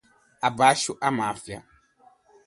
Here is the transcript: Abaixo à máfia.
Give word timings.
Abaixo 0.47 0.93
à 1.07 1.09
máfia. 1.19 1.59